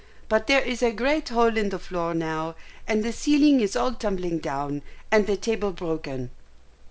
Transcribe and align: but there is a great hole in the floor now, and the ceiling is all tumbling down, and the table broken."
but 0.27 0.47
there 0.47 0.63
is 0.63 0.81
a 0.81 0.91
great 0.91 1.29
hole 1.29 1.55
in 1.55 1.69
the 1.69 1.77
floor 1.77 2.15
now, 2.15 2.55
and 2.87 3.03
the 3.03 3.11
ceiling 3.13 3.61
is 3.61 3.75
all 3.75 3.93
tumbling 3.93 4.39
down, 4.39 4.81
and 5.11 5.27
the 5.27 5.37
table 5.37 5.71
broken." 5.71 6.31